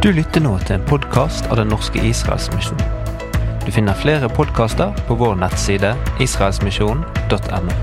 [0.00, 2.80] Du lytter nå til en podkast av Den norske Israelsmisjon.
[3.66, 5.92] Du finner flere podkaster på vår nettside
[6.24, 7.78] israelsmisjonen.no.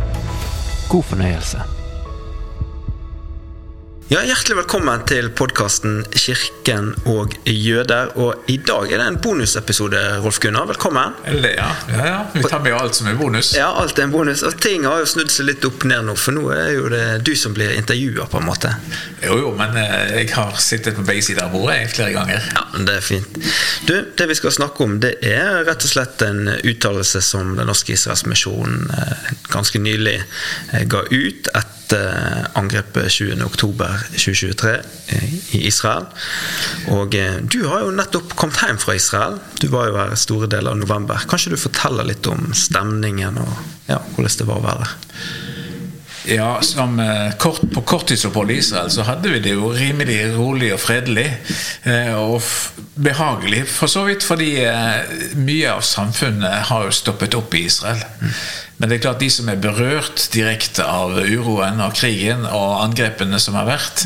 [0.89, 1.76] God fornøyelse.
[4.09, 8.13] Ja, Hjertelig velkommen til podkasten 'Kirken og jøder'.
[8.15, 10.65] Og I dag er det en bonusepisode, Rolf Gunnar.
[10.69, 11.11] Velkommen.
[11.25, 12.21] Eller, ja, ja, ja.
[12.33, 13.51] Vi tar med alt som er bonus.
[13.57, 14.43] Ja, alt er en bonus.
[14.47, 17.03] Og ting har jo snudd seg litt opp ned nå, for nå er jo det
[17.27, 18.71] du som blir intervjua, på en måte.
[19.25, 22.47] Jo, jo, men eh, jeg har sittet på begge sider av bordet flere ganger.
[22.55, 23.39] Ja, Det er fint.
[23.91, 27.67] Du, Det vi skal snakke om, det er rett og slett en uttalelse som Den
[27.67, 30.21] norske Israels misjon eh, ganske nylig
[30.71, 31.51] eh, ga ut
[31.87, 34.81] etter angrepet 20.10.2023
[35.55, 36.05] i Israel.
[36.91, 37.15] Og
[37.47, 39.39] du har jo nettopp kommet hjem fra Israel.
[39.61, 41.23] Du var jo her store deler av november.
[41.29, 43.53] Kanskje du forteller litt om stemningen og
[43.87, 44.91] ja, hvordan det var å være der?
[46.27, 46.97] Ja, som
[47.39, 51.29] kort, På korttidsopphold i Israel så hadde vi det jo rimelig rolig og fredelig.
[52.17, 52.43] Og
[52.99, 54.51] behagelig, for så vidt, fordi
[55.39, 58.01] mye av samfunnet har jo stoppet opp i Israel.
[58.77, 63.39] Men det er klart de som er berørt direkte av uroen og krigen og angrepene
[63.41, 64.03] som har vært,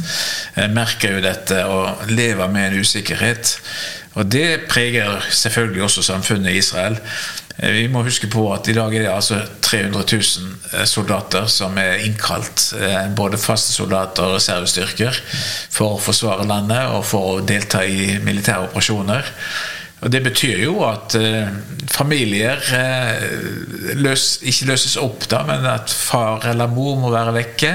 [0.75, 3.57] merker jo dette og lever med en usikkerhet.
[4.13, 6.99] Og det preger selvfølgelig også samfunnet i Israel.
[7.57, 12.05] Vi må huske på at i dag er det altså 300 000 soldater som er
[12.05, 12.71] innkalt.
[13.17, 15.19] Både faste soldater og reservestyrker
[15.69, 19.29] for å forsvare landet og for å delta i militære operasjoner.
[20.01, 21.49] Og Det betyr jo at eh,
[21.91, 23.25] familier eh,
[24.01, 27.73] løs, ikke løses opp, da, men at far eller mor må være vekke.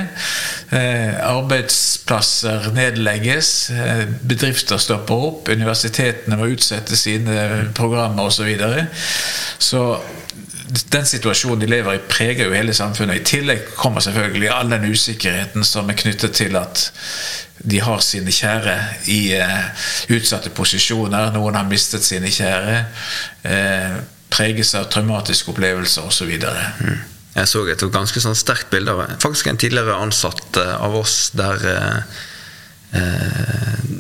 [0.75, 3.53] Eh, arbeidsplasser nedlegges,
[4.27, 8.35] bedrifter stopper opp, universitetene må utsette sine programmer osv.
[8.37, 8.87] Så, videre.
[9.59, 9.83] så
[10.67, 13.21] den situasjonen de lever i, preger jo hele samfunnet.
[13.21, 16.89] I tillegg kommer selvfølgelig all den usikkerheten som er knyttet til at
[17.67, 18.77] de har sine kjære
[19.13, 21.31] i eh, utsatte posisjoner.
[21.35, 22.79] Noen har mistet sine kjære.
[23.47, 23.99] Eh,
[24.33, 26.35] preges av traumatiske opplevelser osv.
[26.35, 26.97] Mm.
[27.37, 31.31] Jeg så et ganske sånn sterkt bilde av faktisk en tidligere ansatt uh, av oss
[31.37, 31.61] der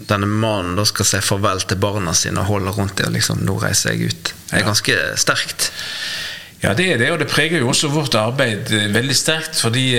[0.06, 3.42] denne mannen da skal si farvel til barna sine og holde rundt dem og liksom
[3.44, 4.32] 'Nå reiser jeg ut'.
[4.50, 5.72] Det er ganske sterkt.
[6.62, 9.58] Ja, det er det, og det preger jo også vårt arbeid veldig sterkt.
[9.60, 9.98] Fordi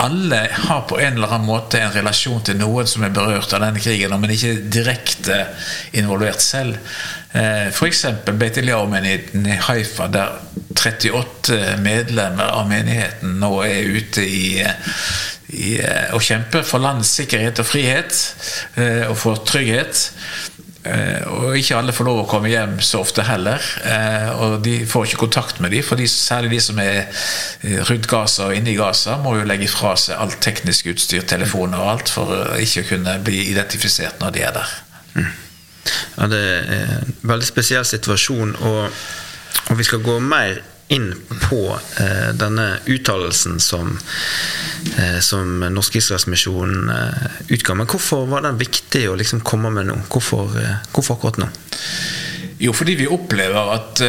[0.00, 3.64] alle har på en eller annen måte en relasjon til noen som er berørt av
[3.64, 5.38] denne krigen, men ikke direkte
[5.96, 6.76] involvert selv.
[7.32, 8.04] F.eks.
[8.28, 10.36] Beit Eliyahu-menigheten i Haifa, der
[10.76, 14.60] 38 medlemmer av menigheten nå er ute i,
[15.56, 15.74] i
[16.12, 18.20] å kjempe for landets sikkerhet og frihet
[19.08, 20.10] og for trygghet.
[20.80, 23.60] Og ikke alle får lov å komme hjem så ofte heller.
[24.40, 27.10] Og de får ikke kontakt med dem, for særlig de som er
[27.90, 31.82] rundt Gaza og inne i Gaza, må jo legge fra seg alt teknisk utstyr, telefoner
[31.82, 34.74] og alt, for ikke å kunne bli identifisert når de er der.
[35.18, 35.30] Mm.
[36.16, 39.00] Ja, Det er en veldig spesiell situasjon, og,
[39.68, 41.14] og vi skal gå mer inn
[41.50, 43.98] på eh, denne uttalelsen som,
[44.98, 47.74] eh, som Norsk Israelsmisjon eh, utga.
[47.74, 50.00] Men hvorfor var den viktig å liksom komme med nå?
[50.10, 50.50] Hvorfor,
[50.90, 51.50] hvorfor, akkurat nå?
[52.58, 54.02] Jo, fordi vi opplever at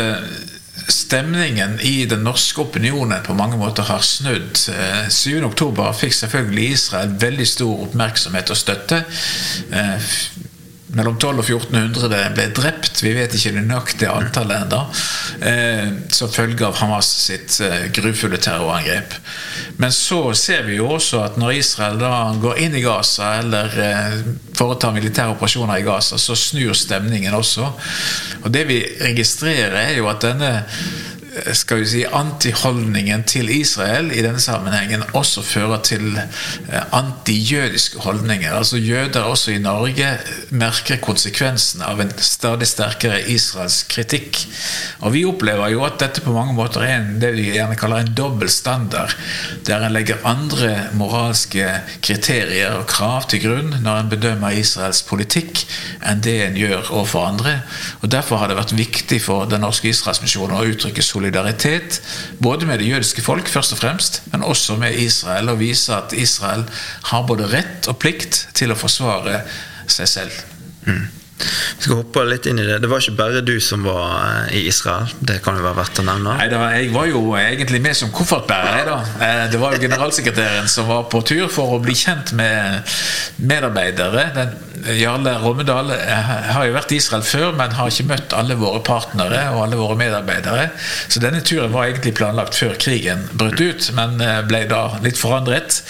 [0.92, 4.58] stemningen i den norske opinionen på mange måter har snudd.
[4.58, 9.04] 7.10 fikk selvfølgelig Israel veldig stor oppmerksomhet og støtte
[10.96, 13.02] mellom 1200 og 1400 ble drept.
[13.04, 14.82] Vi vet ikke det nøyaktige antallet ennå.
[15.48, 19.16] Eh, som følge av Hamas sitt eh, grufulle terrorangrep.
[19.80, 23.78] Men så ser vi jo også at når Israel da går inn i Gaza eller
[23.86, 24.18] eh,
[24.58, 27.72] foretar militære operasjoner i Gaza, så snur stemningen også.
[28.44, 30.52] Og det vi registrerer, er jo at denne
[31.32, 36.18] skal vi si, antiholdningen til Israel i denne sammenhengen også fører til
[36.92, 38.52] antijødiske holdninger.
[38.52, 40.10] Altså Jøder også i Norge
[40.50, 44.42] merker konsekvensen av en stadig sterkere israelsk kritikk.
[45.00, 48.04] Og Vi opplever jo at dette på mange måter er en, det vi gjerne kaller
[48.04, 49.16] en dobbel standard,
[49.68, 51.68] der en legger andre moralske
[52.04, 55.64] kriterier og krav til grunn når en bedømmer Israels politikk,
[56.04, 57.58] enn det en gjør overfor andre.
[58.02, 62.02] Og Derfor har det vært viktig for Den norske Israelsmisjonen å uttrykke solidaritet solidaritet
[62.40, 66.14] både med det jødiske folk, først og fremst, men også med Israel, og vise at
[66.14, 66.66] Israel
[67.04, 69.42] har både rett og plikt til å forsvare
[69.88, 70.32] seg selv.
[70.86, 71.08] Mm.
[71.42, 72.80] Vi skal hoppe litt inn i det.
[72.84, 75.10] Det var ikke bare du som var eh, i Israel.
[75.20, 76.36] Det kan jo være verdt å nevne.
[76.40, 78.90] Nei, var, Jeg var jo egentlig med som koffertbærer.
[78.90, 78.98] da.
[79.28, 82.94] Eh, det var jo generalsekretæren som var på tur for å bli kjent med
[83.42, 84.28] medarbeidere.
[84.38, 84.58] Den,
[84.98, 88.82] Jarle Rommedal eh, har jo vært i Israel før, men har ikke møtt alle våre
[88.86, 90.72] partnere og alle våre medarbeidere.
[91.08, 94.18] Så denne turen var egentlig planlagt før krigen brøt ut, men
[94.48, 95.82] ble da litt forandret.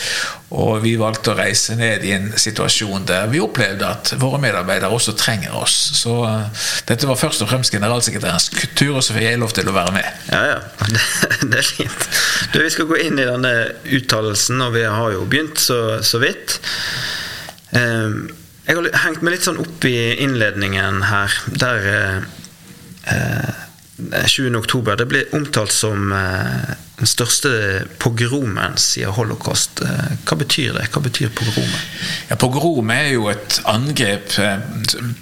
[0.51, 4.91] Og vi valgte å reise ned i en situasjon der vi opplevde at våre medarbeidere
[4.91, 5.91] også trenger oss.
[5.93, 6.45] Så uh,
[6.87, 9.93] dette var først og fremst generalsekretærens kultur, og så fikk jeg lov til å være
[9.95, 10.05] med.
[10.31, 10.59] Ja, ja.
[11.51, 12.09] Det, er fint.
[12.53, 13.53] Du, vi skal gå inn i denne
[13.85, 16.59] uttalelsen, og vi har jo begynt så, så vidt.
[17.71, 18.29] Um,
[18.67, 21.89] jeg har hengt meg litt sånn opp i innledningen her, der
[23.09, 23.67] uh,
[23.97, 24.55] 20.
[24.57, 26.71] oktober det ble omtalt som uh,
[27.01, 27.51] den største
[28.01, 29.81] pogromen siden holocaust.
[29.81, 30.87] Eh, hva betyr det?
[30.93, 31.79] Hva betyr pogromen?
[32.29, 34.61] Ja, pogrom er jo et angrep eh,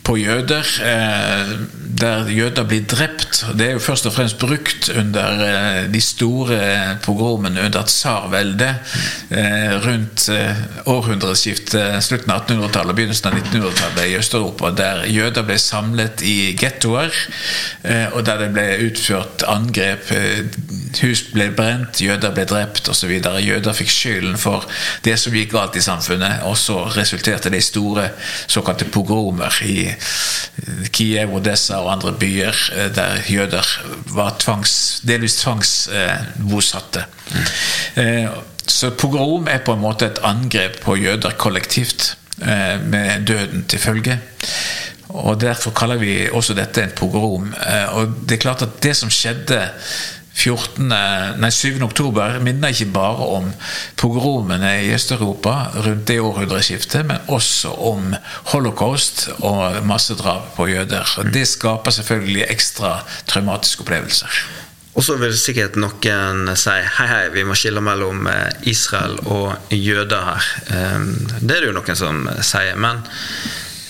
[0.04, 1.54] på jøder, eh,
[2.00, 3.46] der jøder blir drept.
[3.56, 6.60] Det er jo først og fremst brukt under de store
[7.04, 8.94] pogromene under tsarveldet
[9.84, 10.30] rundt
[10.88, 16.38] århundreskiftet, slutten av 1800-tallet og begynnelsen av 1900-tallet i Øst-Europa, der jøder ble samlet i
[16.60, 17.12] gettoer,
[18.14, 20.14] og der det ble utført angrep.
[21.02, 23.12] Hus ble brent brent, jøder ble drept osv.
[23.44, 24.66] Jøder fikk skylden for
[25.06, 26.44] det som gikk galt i samfunnet.
[26.50, 28.10] Og så resulterte det i store
[28.50, 29.90] såkalte pogromer i
[30.94, 33.66] Kiev, Odessa og andre byer eh, der jøder
[34.16, 37.06] var tvangs, delvis tvangsbosatte.
[37.30, 38.46] Mm.
[38.70, 43.82] Så pogrom er på en måte et angrep på jøder kollektivt, eh, med døden til
[43.82, 44.20] følge.
[45.10, 47.48] Og Derfor kaller vi også dette en pogrom.
[47.98, 49.58] Og det er klart at det som skjedde
[50.40, 50.88] 14,
[51.40, 51.82] nei, 7.
[51.84, 53.50] oktober minner ikke bare om
[54.00, 58.14] pogromene i Øst-Europa rundt det århundreskiftet, men også om
[58.54, 61.20] holocaust og massedrap på jøder.
[61.34, 62.96] Det skaper selvfølgelig ekstra
[63.28, 64.42] traumatiske opplevelser.
[64.98, 69.72] Og så vil sikkert noen si hei, hei, vi må skille mellom eh, Israel og
[69.72, 70.48] jøder her.
[70.76, 72.76] Ehm, det er det jo noen som sier.
[72.80, 73.04] Men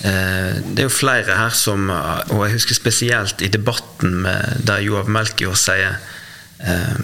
[0.05, 4.21] eh, det er jo flere her som Og jeg husker spesielt i debatten
[4.65, 5.97] der Joav Melchior sier
[6.59, 7.03] Eh,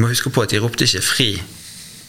[0.00, 1.28] må huske på at de ropte ikke 'fri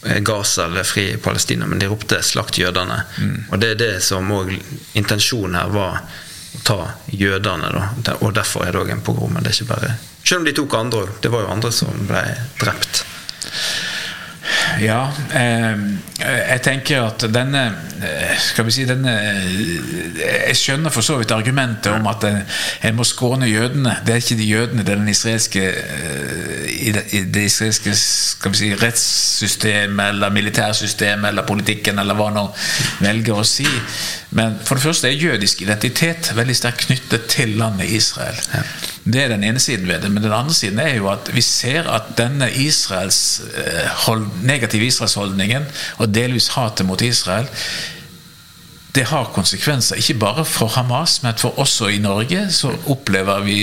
[0.06, 3.02] eh, Gaza eller 'fri Palestina', men de ropte 'slakt jødene'.
[3.18, 3.44] Mm.
[3.50, 4.54] Og det er det som òg
[4.94, 6.00] intensjonen her var
[6.56, 7.72] å ta jødene.
[8.02, 8.16] Da.
[8.20, 9.32] Og derfor er det òg en pogrom.
[9.32, 9.96] Men det er ikke bare
[10.26, 11.10] Selv om de tok andre òg.
[11.22, 12.22] Det var jo andre som ble
[12.58, 13.04] drept.
[14.80, 15.82] Ja, eh,
[16.20, 17.62] jeg tenker at denne
[18.02, 22.42] eh, Skal vi si denne eh, Jeg skjønner for så vidt argumentet om at en,
[22.84, 23.96] en må skåne jødene.
[24.06, 26.92] Det er ikke de jødene, det er den israelske eh, i
[27.32, 32.44] det israelske skal vi si, rettssystemet eller militærsystemet eller politikken eller hva nå
[33.00, 33.66] velger å si.
[34.36, 38.38] Men for det første er jødisk identitet veldig sterkt knyttet til landet Israel.
[38.52, 38.62] Ja.
[39.06, 40.10] Det er den ene siden ved det.
[40.10, 43.42] Men den andre siden er jo at vi ser at denne Israels,
[44.06, 45.68] hold, negative Israelsholdningen
[46.02, 47.46] og delvis hatet mot Israel
[48.96, 52.46] det har konsekvenser, ikke bare for Hamas, men for også i Norge.
[52.52, 53.58] Så opplever vi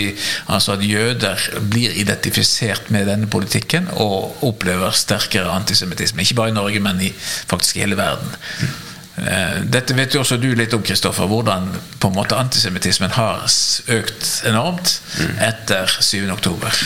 [0.47, 1.41] altså at jøder
[1.71, 6.21] blir identifisert med denne politikken og opplever sterkere antisemittisme.
[6.21, 7.13] Ikke bare i Norge, men i
[7.49, 8.35] faktisk hele verden.
[9.13, 11.67] Eh, dette vet jo også du litt om, Kristoffer, hvordan
[12.01, 13.43] på en måte antisemittismen har
[13.93, 14.95] økt enormt
[15.37, 16.25] etter 7.
[16.33, 16.81] oktober.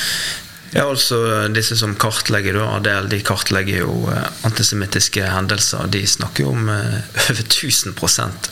[0.73, 5.87] Ja, altså Disse som kartlegger, da, Adel, de kartlegger jo eh, antisemittiske hendelser.
[5.93, 7.95] De snakker jo om uh, over 1000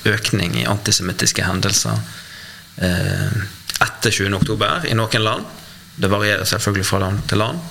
[0.07, 1.99] økning i antisemittiske hendelser
[2.75, 4.33] etter 20.
[4.35, 5.45] oktober i noen land.
[5.95, 7.61] Det varierer selvfølgelig fra land til land.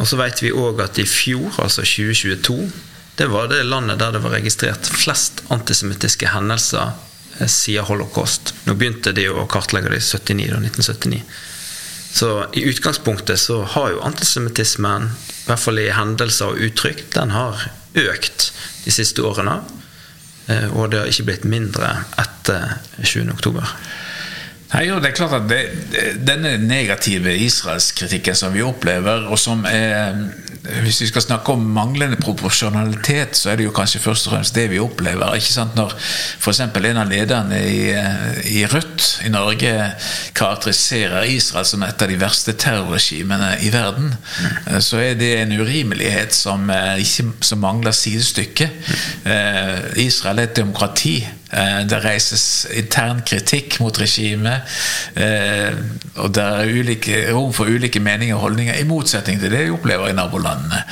[0.00, 2.66] Og så vet vi òg at i fjor, altså 2022,
[3.16, 6.94] det var det landet der det var registrert flest antisemittiske hendelser
[7.48, 8.54] siden holocaust.
[8.64, 11.22] Nå begynte de å kartlegge det i 79, da, 1979.
[12.16, 17.34] Så i utgangspunktet så har jo antisemittismen, i hvert fall i hendelser og uttrykk, den
[17.36, 18.50] har økt
[18.84, 19.58] de siste årene.
[20.46, 21.90] Eh, og det har ikke blitt mindre
[22.20, 23.32] etter 20.
[23.34, 23.72] oktober.
[24.76, 25.60] Nei, jo, det er klart at det,
[26.20, 30.26] Denne negative Israelskritikken som vi opplever, og som er
[30.82, 34.54] Hvis vi skal snakke om manglende proporsjonalitet, så er det jo kanskje først og fremst
[34.56, 35.36] det vi opplever.
[35.38, 35.76] ikke sant?
[35.78, 36.60] Når f.eks.
[36.60, 37.92] en av lederne i,
[38.50, 39.70] i, Rødt i Norge
[40.34, 44.80] karakteriserer Israel som et av de verste terrorregimene i verden, mm.
[44.82, 48.66] så er det en urimelighet som, eh, ikke, som mangler sidestykke.
[48.66, 49.94] Mm.
[50.02, 51.20] Israel er et demokrati.
[51.52, 54.65] Eh, det reises intern kritikk mot regimet.
[55.16, 55.76] Eh,
[56.22, 59.74] og det er ulike, rom for ulike meninger og holdninger, i motsetning til det vi
[59.74, 60.82] opplever i nabolandene.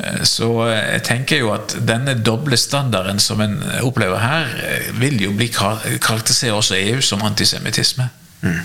[0.00, 4.54] Eh, så jeg tenker jo at denne doble standarden som en opplever her,
[5.00, 8.08] vil jo bli karakterisere også EU som antisemittisme.
[8.40, 8.60] Mm.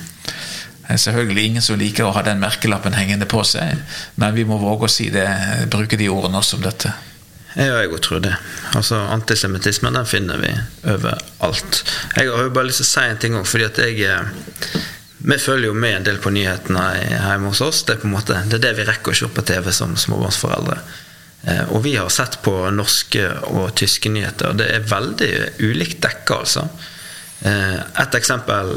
[0.86, 3.80] Selvfølgelig ingen som liker å ha den merkelappen hengende på seg,
[4.22, 5.26] men vi må våge å si det,
[5.74, 6.94] bruke de ordene også om dette.
[7.56, 8.34] Ja, jeg tror det.
[8.76, 10.52] Altså, Antisemittismen den finner vi
[10.92, 11.84] overalt.
[12.18, 14.82] Jeg har jo bare lyst til å si en ting òg, fordi at jeg eh,
[15.26, 17.80] Vi følger jo med en del på nyhetene hjemme hos oss.
[17.88, 20.76] Det er på en måte, det det vi rekker å se på TV som småbarnsforeldre.
[21.48, 25.32] Eh, og vi har sett på norske og tyske nyheter, og det er veldig
[25.64, 26.68] ulikt dekka, altså.
[27.48, 28.76] Eh, et eksempel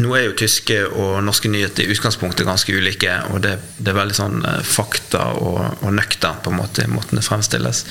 [0.00, 3.98] nå er jo tyske og norske nyheter i utgangspunktet ganske ulike, og det, det er
[3.98, 7.84] veldig sånn eh, fakta og, og nøkternt på en måte i måten det fremstilles.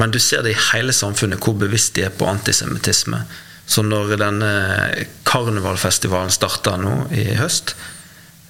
[0.00, 3.22] Men du ser det i hele samfunnet hvor bevisst de er på antisemittisme.
[3.66, 4.52] Så når denne
[5.28, 7.76] karnevalfestivalen starta nå i høst,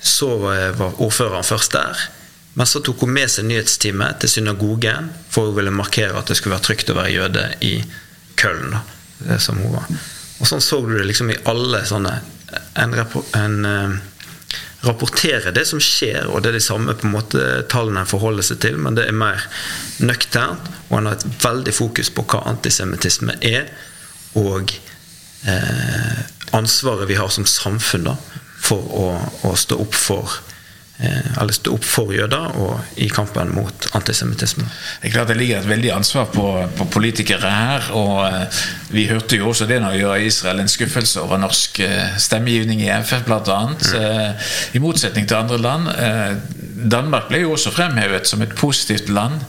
[0.03, 2.07] så eh, var ordføreren først der.
[2.59, 6.37] Men så tok hun med seg nyhetsteamet til synagogen for hun ville markere at det
[6.41, 7.77] skulle være trygt å være jøde i
[8.41, 8.75] Köln.
[9.23, 9.87] Det som hun var.
[10.43, 12.17] Og sånn så du det liksom i alle sånne
[12.77, 12.93] En,
[13.39, 13.93] en uh,
[14.85, 18.45] rapporterer det som skjer, og det er de samme på en måte tallene en forholder
[18.45, 19.41] seg til, men det er mer
[20.05, 23.71] nøkternt, og en har et veldig fokus på hva antisemittisme er,
[24.37, 24.75] og
[25.49, 26.21] eh,
[26.59, 28.17] ansvaret vi har som samfunn da,
[28.61, 29.07] for å,
[29.49, 30.52] å stå opp for Eh,
[31.41, 34.65] eller stå opp for jøder og i kampen mot antisemittisme.
[35.01, 36.47] Det er klart det ligger et veldig ansvar på,
[36.77, 37.89] på politikere her.
[37.97, 38.61] og eh,
[38.93, 42.85] Vi hørte jo også det når vi gjør Israel en skuffelse over norsk eh, stemmegivning
[42.85, 43.61] i FN bl.a.
[43.63, 44.45] Mm.
[44.77, 45.89] I motsetning til andre land.
[46.93, 49.41] Danmark ble jo også fremhevet som et positivt land,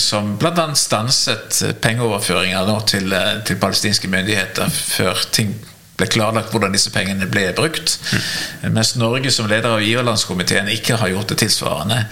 [0.00, 0.66] som bl.a.
[0.74, 3.14] stanset pengeoverføringer til,
[3.46, 5.54] til palestinske myndigheter før ting
[5.96, 7.96] ble klarlagt hvordan disse pengene ble brukt.
[8.12, 8.74] Mm.
[8.76, 12.02] Mens Norge som leder av giverlandskomiteen ikke har gjort det tilsvarende.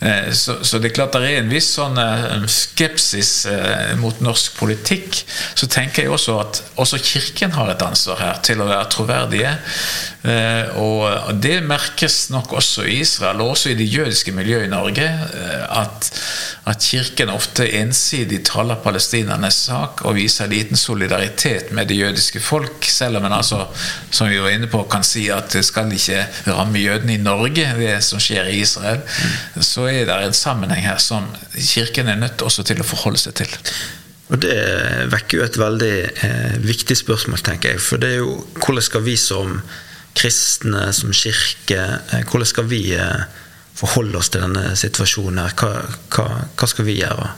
[0.00, 4.22] Eh, så, så, det er klart det er en viss sånn eh, skepsis eh, mot
[4.24, 5.24] norsk politikk.
[5.58, 9.54] Så tenker jeg også at også Kirken har et ansvar her til å være troverdige.
[10.24, 15.04] Og det merkes nok også i Israel, og også i det jødiske miljøet i Norge,
[15.68, 16.06] at,
[16.64, 22.88] at Kirken ofte ensidig taler palestinernes sak og viser liten solidaritet med det jødiske folk,
[22.88, 23.66] selv om en altså,
[24.10, 27.68] som vi var inne på, kan si at det skal ikke ramme jødene i Norge,
[27.76, 29.04] det som skjer i Israel,
[29.60, 33.36] så er det en sammenheng her som Kirken er nødt også til å forholde seg
[33.44, 33.58] til.
[34.32, 34.56] Og Det
[35.12, 37.82] vekker jo et veldig eh, viktig spørsmål, tenker jeg.
[37.84, 39.58] For det er jo hvordan skal vi som
[40.14, 41.80] kristne, som kirke,
[42.12, 43.24] eh, hvordan skal vi eh,
[43.74, 45.56] forholde oss til denne situasjonen her?
[45.58, 45.72] Hva,
[46.14, 47.30] hva, hva skal vi gjøre?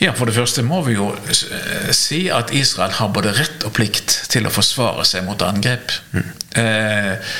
[0.00, 3.74] Ja, For det første må vi jo eh, si at Israel har både rett og
[3.76, 5.92] plikt til å forsvare seg mot angrep.
[6.16, 6.30] Mm.
[6.62, 7.34] Eh,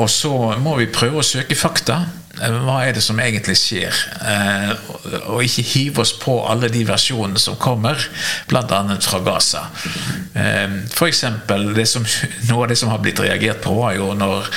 [0.00, 2.02] og så må vi prøve å søke fakta.
[2.40, 3.96] Eh, hva er det som egentlig skjer?
[4.24, 4.70] Eh,
[5.32, 8.00] og ikke hive oss på alle de versjonene som kommer,
[8.50, 8.80] bl.a.
[9.04, 9.66] fra Gaza.
[10.34, 11.24] Eh, F.eks.
[11.48, 14.48] noe av det som har blitt reagert på, var jo når,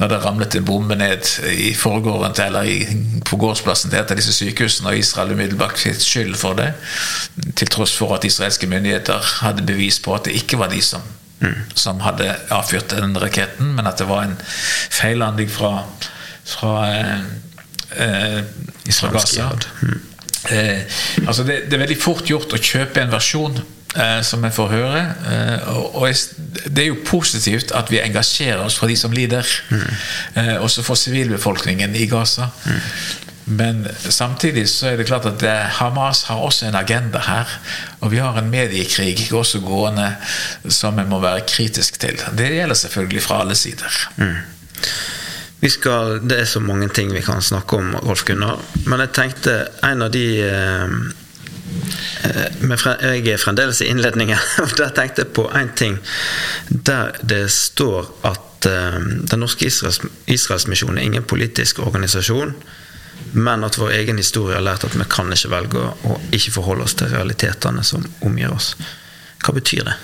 [0.00, 4.14] når det ramlet en bombe ned i forgården til, eller i, på gårdsplassen til et
[4.14, 6.72] av disse sykehusene, og Israel umiddelbart fikk skyld for det,
[7.56, 11.04] til tross for at israelske myndigheter hadde bevis på at det ikke var de som
[11.36, 11.66] Mm.
[11.74, 14.38] som hadde avfyrt den raketten, men at det var en
[14.88, 15.82] feillanding fra
[16.46, 18.42] fra, eh,
[18.90, 19.50] fra Gaza.
[19.82, 20.00] Mm.
[20.50, 20.82] Eh,
[21.26, 23.58] altså det, det, er veldig fort gjort å kjøpe en versjon
[23.96, 25.02] eh, som vi får høre.
[25.32, 29.46] Eh, og, og, det er jo positivt at vi engasjerer oss for de som lider.
[29.70, 29.86] Mm.
[30.42, 32.50] Eh, også for sivilbefolkningen i Gaza.
[32.66, 32.82] Mm.
[33.46, 35.42] Men samtidig så er det klart at
[35.78, 37.52] Hamas har også en agenda her.
[38.02, 40.08] Og vi har en mediekrig også gående
[40.66, 42.18] som vi må være kritisk til.
[42.38, 44.00] Det gjelder selvfølgelig fra alle sider.
[44.18, 44.34] Mm.
[45.64, 48.60] Skal, det er så mange ting vi kan snakke om, Rolf Gunnar.
[48.86, 49.54] Men jeg tenkte
[49.86, 50.98] en av de eh,
[52.26, 55.98] eh Jeg er fremdeles i innledningen, og der tenkte jeg på én ting.
[56.68, 62.54] Der det står at eh, Den norske Israels, Israelsmisjonen er ingen politisk organisasjon.
[63.32, 66.84] Men at vår egen historie har lært at vi kan ikke velge å ikke forholde
[66.84, 68.76] oss til realitetene som omgir oss.
[69.42, 69.96] Hva betyr det?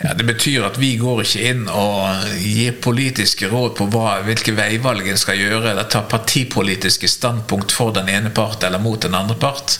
[0.00, 4.54] Ja, Det betyr at vi går ikke inn og gir politiske råd på hva, hvilke
[4.56, 9.14] veivalg en skal gjøre, eller tar partipolitiske standpunkt for den ene part eller mot den
[9.14, 9.78] andre part.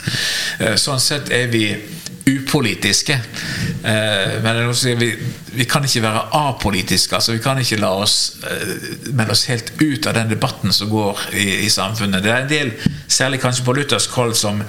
[0.60, 1.66] Eh, sånn sett er vi
[2.26, 3.12] upolitiske.
[3.84, 4.72] Eh, men
[5.52, 7.14] vi, kan ikke være apolitiske.
[7.14, 8.74] altså Vi kan ikke la oss eh,
[9.12, 12.22] melde oss helt ut av den debatten som går i, i samfunnet.
[12.22, 12.72] Det er en del,
[13.08, 14.62] særlig kanskje på luthersk hold, som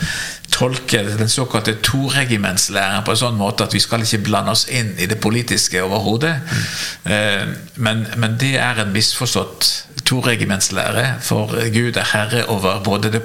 [0.54, 4.94] tolke den såkalte toregimentslæren på en sånn måte at vi skal ikke blande oss inn
[5.02, 6.36] i det politiske overhodet.
[7.10, 7.54] Mm.
[7.76, 9.72] Men, men, det er en misforstått
[10.06, 13.24] toregimentslære, for Gud er herre over både det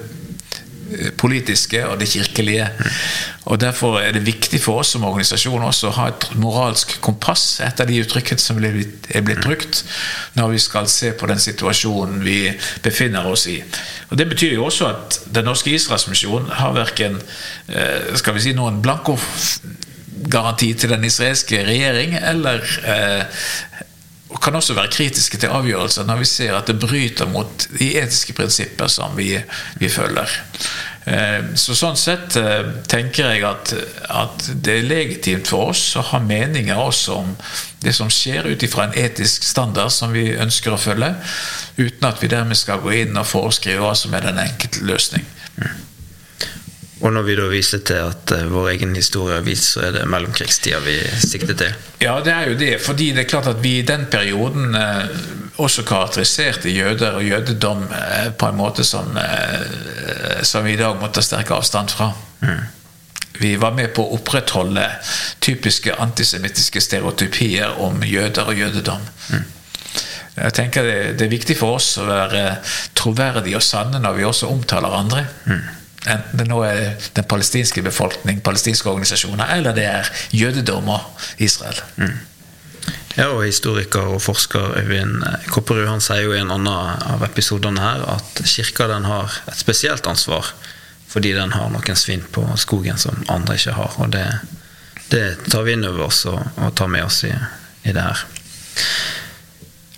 [1.20, 2.68] politiske og det kirkelige.
[3.48, 7.60] Og Derfor er det viktig for oss som organisasjon også å ha et moralsk kompass,
[7.64, 8.76] et av de uttrykkene som er
[9.24, 9.82] blitt brukt,
[10.36, 12.38] når vi skal se på den situasjonen vi
[12.84, 13.58] befinner oss i.
[14.10, 17.18] Og Det betyr jo også at Den norske Israelsmisjonen har verken
[18.16, 19.18] skal vi si, noen blanko
[20.26, 23.44] garanti til den israelske regjering, eller eh,
[24.28, 27.94] og kan også være kritiske til avgjørelser når vi ser at det bryter mot de
[27.96, 29.30] etiske prinsipper som vi,
[29.80, 30.34] vi følger.
[31.08, 33.72] Eh, så Sånn sett eh, tenker jeg at,
[34.12, 37.34] at, det er legitimt for oss å ha meninger også om
[37.80, 41.14] det som skjer ut ifra en etisk standard som vi ønsker å følge,
[41.78, 45.24] uten at vi dermed skal gå inn og foreskrive hva som er den enkelte løsning.
[45.56, 45.87] Mm.
[47.00, 49.94] Og når vi da viser til at uh, vår egen historie har vist, så er
[49.94, 51.76] det mellomkrigstida vi sikter til?
[52.02, 52.72] Ja, det er jo det.
[52.82, 55.04] Fordi det er klart at vi i den perioden uh,
[55.62, 59.14] også karakteriserte jøder og jødedom uh, på en måte som,
[60.42, 62.10] som, vi i dag må ta sterk avstand fra.
[62.42, 62.66] Mm.
[63.38, 64.82] Vi var med på å opprettholde
[65.44, 69.06] typiske antisemittiske stereotypier om jøder og jødedom.
[69.30, 69.46] Mm.
[70.38, 72.58] Jeg tenker det, det, er viktig for oss å være
[72.98, 75.24] troverdige og sanne når vi også omtaler andre.
[75.46, 75.77] Mm.
[76.06, 81.80] Enten det nå er den palestinske befolkning, palestinske organisasjoner, eller det er jødedom og Israel.
[81.96, 82.18] Mm.
[83.18, 86.70] Ja, og Historiker og forsker Øyvind Kopperud han sier jo i en annen
[87.12, 90.52] av episodene her at kirka den har et spesielt ansvar
[91.08, 93.94] fordi den har noen svinn på skogen som andre ikke har.
[93.98, 94.26] Og det,
[95.08, 97.32] det tar vi inn over oss og, og tar med oss i,
[97.88, 98.26] i det her.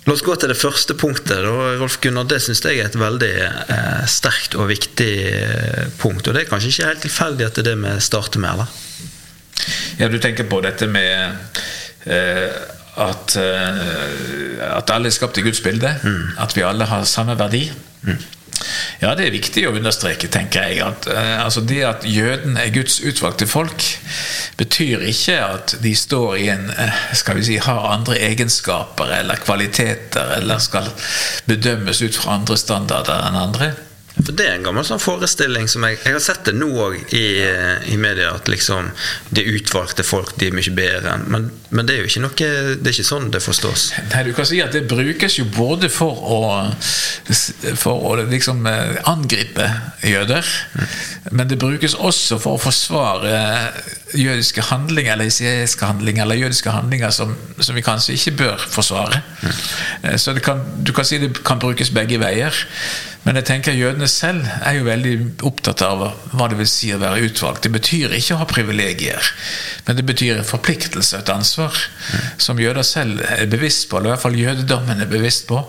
[0.07, 1.43] La oss gå til det første punktet.
[1.45, 6.25] Rolf Gunnar, Det syns jeg er et veldig eh, sterkt og viktig eh, punkt.
[6.25, 8.55] Og det er kanskje ikke helt tilfeldig at det er det vi starter med?
[8.55, 8.71] eller?
[9.99, 11.37] Ja, du tenker på dette med
[12.09, 12.49] eh,
[12.97, 15.93] at, eh, at alle er skapt i Guds bilde.
[16.01, 16.33] Mm.
[16.41, 17.67] At vi alle har samme verdi.
[18.01, 18.17] Mm.
[19.01, 20.81] Ja, det er viktig å understreke, tenker jeg.
[20.85, 23.85] At, eh, altså det at jøden er Guds utvalgte folk,
[24.59, 29.41] betyr ikke at de står i en uh, Skal vi si har andre egenskaper eller
[29.41, 30.89] kvaliteter, eller skal
[31.49, 33.73] bedømmes ut fra andre standarder enn andre.
[34.25, 37.13] For Det er en gammel sånn forestilling som jeg, jeg har sett det nå òg
[37.17, 37.25] i,
[37.91, 38.91] i, media, at liksom
[39.33, 42.49] de utvalgte folk de er mye bedre enn men, men, det er jo ikke noe
[42.81, 43.87] Det er ikke sånn det forstås.
[44.11, 46.41] Nei, du kan si at Det brukes jo både for å,
[47.79, 49.67] for å liksom eh, angripe
[50.05, 50.93] jøder, mm.
[51.37, 53.41] men det brukes også for å forsvare
[54.17, 59.21] jødiske handlinger eller israelske handlinger eller jødiske handlinger som, som, vi kanskje ikke bør forsvare.
[59.41, 60.17] Mm.
[60.19, 62.55] Så kan, du kan si det kan brukes begge veier.
[63.21, 65.13] Men jeg tenker jødene selv er jo veldig
[65.45, 66.01] opptatt av
[66.33, 67.61] hva det vil si å være utvalgt.
[67.67, 69.29] Det betyr ikke å ha privilegier,
[69.85, 71.77] men det betyr en forpliktelse et ansvar
[72.41, 75.61] som jøder selv er bevisst på, eller i hvert fall jødedommen er bevisst på.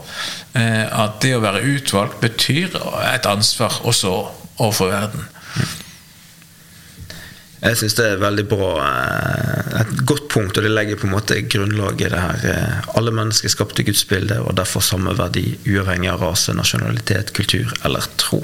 [0.56, 2.78] Eh, at det å være utvalgt betyr
[3.12, 4.16] et ansvar også
[4.56, 5.28] overfor verden.
[7.62, 8.70] Jeg syns det er veldig bra.
[8.82, 12.46] Eh, et godt punkt, og det legger på en måte grunnlaget i det her.
[12.50, 17.70] Eh, alle mennesker skapte Guds bilde og derfor samme verdi, uavhengig av rase, nasjonalitet, kultur
[17.86, 18.42] eller tro.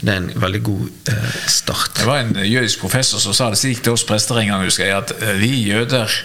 [0.00, 1.92] Det er en veldig god eh, start.
[2.00, 4.88] Det var en jødisk professor som sa det slik til oss prester en gang, husker
[4.88, 6.20] jeg, at vi jøder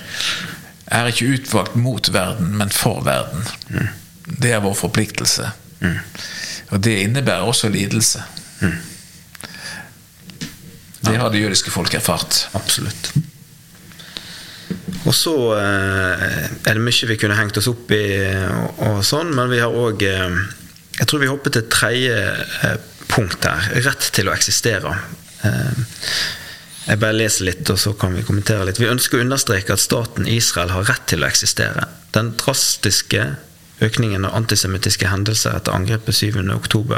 [0.86, 3.44] er ikke utvalgt mot verden, men for verden.
[3.74, 3.92] Mm.
[4.40, 5.52] Det er vår forpliktelse.
[5.82, 5.98] Mm.
[6.70, 8.24] Og det innebærer også lidelse.
[8.62, 8.78] Mm.
[11.06, 12.48] Det har det jødiske folk erfart.
[12.58, 13.12] Absolutt.
[15.06, 16.24] Og så eh,
[16.66, 18.06] er det mye vi kunne hengt oss opp i,
[18.88, 20.40] og, sånn, men vi har òg eh,
[20.98, 22.16] Jeg tror vi hopper til tredje
[22.66, 22.80] eh,
[23.12, 23.70] punkt her.
[23.86, 24.96] Rett til å eksistere.
[26.86, 28.80] Jeg bare leser litt, og så kan vi kommentere litt.
[28.82, 31.86] Vi ønsker å understreke at staten Israel har rett til å eksistere.
[32.18, 33.28] Den drastiske
[33.84, 36.94] Økningen av antisemittiske hendelser etter angrepet 7.10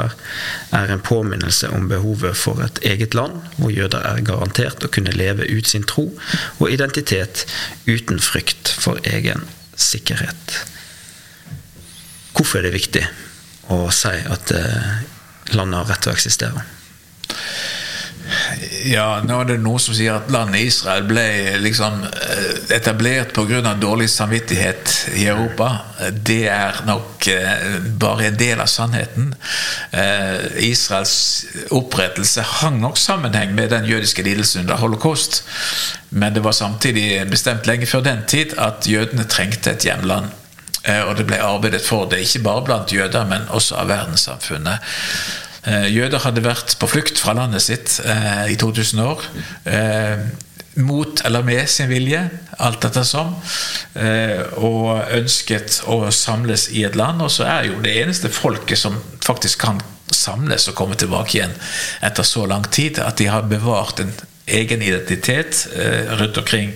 [0.78, 5.14] er en påminnelse om behovet for et eget land, hvor jøder er garantert å kunne
[5.16, 6.06] leve ut sin tro
[6.58, 7.46] og identitet
[7.88, 9.42] uten frykt for egen
[9.74, 10.60] sikkerhet.
[12.38, 13.04] Hvorfor er det viktig
[13.74, 14.90] å si at eh,
[15.58, 16.62] landet har rett til å eksistere?
[18.88, 21.24] Ja, nå er det noen som sier at landet Israel ble
[21.60, 23.74] liksom eh, etablert pga.
[23.80, 25.68] dårlig samvittighet i Europa.
[26.12, 29.34] Det er nok eh, bare en del av sannheten.
[29.90, 35.42] Eh, Israels opprettelse hang nok sammenheng med den jødiske lidelsen under holocaust.
[36.10, 40.32] Men det var samtidig bestemt lenge før den tid at jødene trengte et hjemland.
[40.88, 44.86] Og det ble arbeidet for det, ikke bare blant jøder, men også av verdenssamfunnet.
[45.68, 49.24] Eh, jøder hadde vært på flukt fra landet sitt eh, i 2000 år.
[49.68, 50.22] Eh,
[50.78, 52.20] mot eller med sin vilje,
[52.62, 53.32] alt etter som.
[54.62, 57.18] og ønsket å samles i et land.
[57.24, 59.80] Og så er jo det eneste folket som faktisk kan
[60.14, 61.56] samles og komme tilbake igjen
[62.06, 64.14] etter så lang tid, at de har bevart en
[64.46, 65.66] egen identitet
[66.20, 66.70] rundt omkring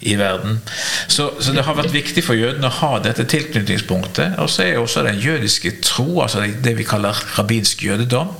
[0.00, 0.60] i verden.
[1.06, 4.36] Så, så, det har vært viktig for jødene å ha dette tilknytningspunktet.
[4.42, 8.30] Og så er også den jødiske tro, altså det vi kaller rabbinsk jødedom,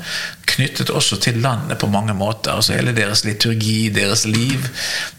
[0.49, 2.55] knyttet også til landet på mange måter.
[2.55, 4.71] Altså Hele deres liturgi, deres liv,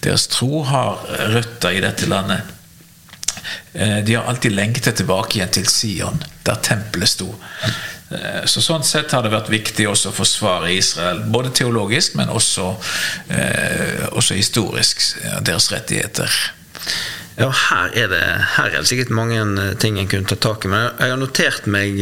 [0.04, 1.04] deres tro har
[1.36, 2.56] røtter i dette landet.
[3.73, 7.34] Eh, de har alltid lengtet tilbake igjen til Sion, der tempelet sto.
[8.10, 12.32] Eh, så Sånn sett har det vært viktig også å forsvare Israel, både teologisk, men
[12.34, 12.72] også,
[13.30, 15.04] eh, også historisk,
[15.45, 16.39] deres rettigheter.
[17.39, 18.24] Ja, her er, det,
[18.58, 20.72] her er det sikkert mange eh, ting en kunne ta tak i.
[20.74, 22.02] Men jeg har notert meg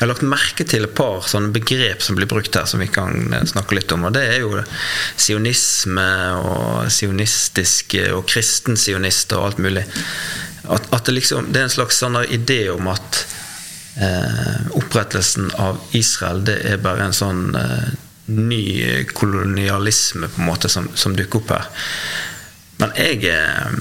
[0.00, 2.86] Jeg har lagt merke til et par sånne begrep som blir brukt her, som vi
[2.88, 4.06] kan snakke litt om.
[4.08, 4.62] Og det er jo
[5.20, 6.06] sionisme
[6.40, 9.84] og sionistiske og kristensionister og alt mulig.
[10.72, 13.26] At, at det, liksom, det er en slags sånn idé om at
[13.96, 17.90] eh, opprettelsen av Israel det er bare en sånn eh,
[18.30, 21.70] ny kolonialisme på en måte som, som dukker opp her.
[22.80, 23.80] Men jeg eh,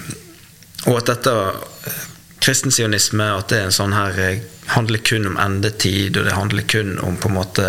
[0.88, 2.06] Og at dette eh,
[2.40, 4.44] kristensionisme at det er en sånn her eh,
[4.74, 7.66] handler kun om endetid, og det handler kun om på en måte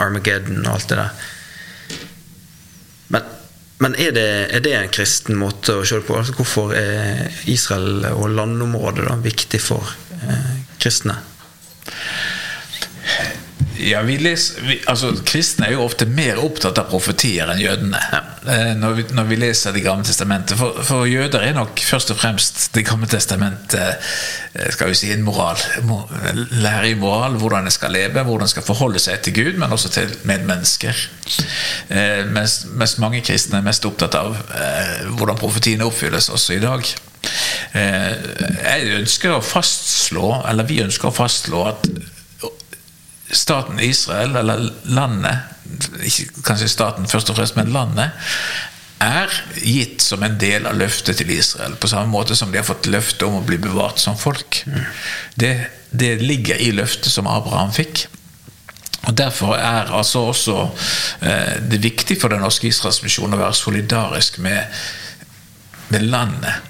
[0.00, 1.28] Armageddon og alt det der.
[3.14, 3.26] Men,
[3.84, 6.16] men er, det, er, det, en kristen måte å se det på?
[6.18, 11.18] Altså, hvorfor er Israel og landområdet da viktig for eh, kristne?
[13.80, 18.00] Ja, vi leser, vi, altså, Kristne er jo ofte mer opptatt av profetier enn jødene.
[18.44, 20.56] Eh, når, vi, når, vi, leser Det gamle testamentet.
[20.60, 25.12] For, for, jøder er nok først og fremst Det gamle testamentet eh, skal vi si,
[25.14, 25.60] en moral.
[26.60, 29.72] Lære i moral, hvordan en skal leve, hvordan en skal forholde seg til Gud, men
[29.72, 31.04] også til medmennesker.
[31.88, 34.36] Eh, mens, mens, mange kristne er mest opptatt av
[35.16, 36.84] hvordan profetiene oppfylles også i dag.
[37.74, 41.86] Jeg ønsker å fastslå, eller Vi ønsker å fastslå at
[43.30, 45.38] staten Israel, eller landet,
[46.02, 48.16] ikke kanskje staten først og fremst, men landet,
[49.00, 49.32] er
[49.64, 51.76] gitt som en del av løftet til Israel.
[51.80, 54.60] På samme måte som de har fått løfte om å bli bevart som folk.
[55.40, 55.54] Det,
[55.88, 58.04] det ligger i løftet som Abraham fikk.
[59.08, 60.56] Og Derfor er altså også
[61.24, 64.82] eh, det viktig for Den norske Israelsmisjonen å være solidarisk med,
[65.88, 66.69] med landet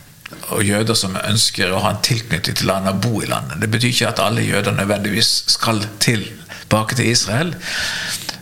[0.54, 3.60] og jøder som ønsker å ha en tilknytning til landet og bo i landet.
[3.62, 7.54] Det betyr ikke at alle jøder nødvendigvis skal tilbake til Israel.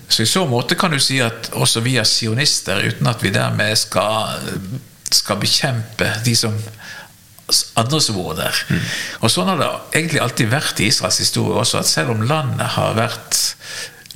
[0.09, 3.35] Så i så måte kan du si at også vi er sionister, uten at vi
[3.35, 4.39] dermed skal,
[5.13, 6.57] skal bekjempe de som
[7.81, 8.57] andre som bor der.
[8.69, 8.81] Mm.
[9.25, 12.75] Og sånn har det egentlig alltid vært i Israels historie også, at selv om landet
[12.77, 13.39] har vært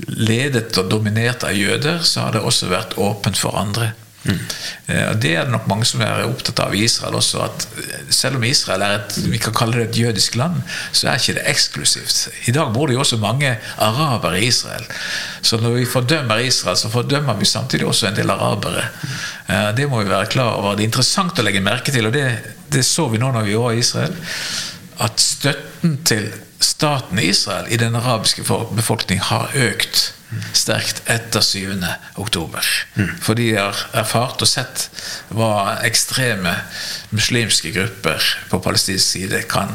[0.08, 3.92] ledet og dominert av jøder, så har det også vært åpent for andre.
[4.22, 4.38] Mm.
[5.18, 7.42] Det er det nok mange som er opptatt av i Israel også.
[7.46, 7.66] At
[8.14, 10.60] selv om Israel er et vi kan kalle det et jødisk land,
[10.92, 12.20] så er ikke det eksklusivt.
[12.46, 14.86] I dag bor det jo også mange arabere i Israel.
[15.42, 18.86] Så når vi fordømmer Israel, så fordømmer vi samtidig også en del arabere.
[19.48, 20.76] Eh, det må vi være klar over.
[20.76, 22.26] Det er interessant å legge merke til, og det,
[22.72, 24.16] det så vi nå når vi var i Israel,
[25.02, 26.30] at støtten til
[26.62, 28.44] staten Israel i den arabiske
[28.76, 30.12] befolkning har økt
[30.56, 31.82] sterkt etter 7.
[32.20, 32.66] oktober.
[32.94, 33.10] Mm.
[33.22, 34.88] For de har erfart og sett
[35.34, 36.54] hva ekstreme
[37.10, 39.74] muslimske grupper på palestinsk side kan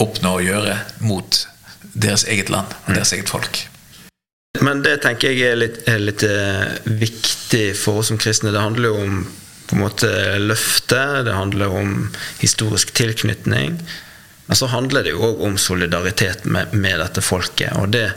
[0.00, 1.42] oppnå å gjøre mot
[1.92, 3.66] deres eget land og deres eget folk.
[4.60, 8.52] Men det tenker jeg er litt, er litt uh, viktig for oss som kristne.
[8.52, 9.20] Det handler jo om
[9.70, 10.10] på en måte
[10.42, 12.08] løfte, det handler om
[12.40, 13.78] historisk tilknytning.
[14.50, 17.70] Men så handler det jo òg om solidaritet med, med, dette folket.
[17.78, 18.08] Og det,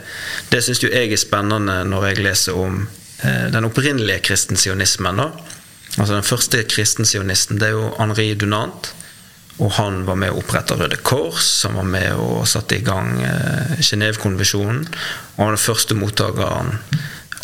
[0.50, 2.80] det syns jo jeg er spennende når jeg leser om
[3.22, 5.22] eh, den opprinnelige kristensionismen.
[5.22, 8.90] Altså Den første kristensionisten det er jo Henri Dunant.
[9.62, 13.14] Og han var med å opprette Røde Kors, som var med og satte i gang
[13.22, 14.88] eh, Genévekonvensjonen.
[14.90, 16.80] Og han var den første mottakeren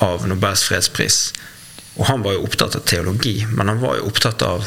[0.02, 1.28] av Nobels fredspris.
[2.00, 4.66] Og han var jo opptatt av teologi, men han var jo opptatt av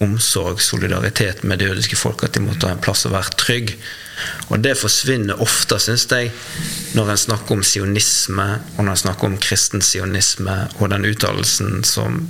[0.00, 3.74] omsorg, solidaritet med det jødiske folk, at de måtte ha en plass å være trygg.
[4.48, 6.32] Og det forsvinner ofte, syns jeg,
[6.96, 11.84] når en snakker om sionisme, og når en snakker om kristen sionisme, og den uttalelsen
[11.84, 12.22] som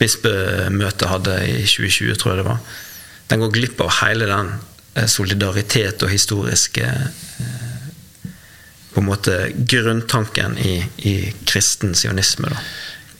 [0.00, 2.80] bispemøtet hadde i 2020, tror jeg det var.
[3.30, 4.50] Den går glipp av hele den
[4.94, 7.70] eh, solidaritet og historiske eh,
[8.94, 10.74] på en måte grunntanken i,
[11.06, 11.14] i
[11.46, 12.50] kristen sionisme.
[12.50, 12.66] da.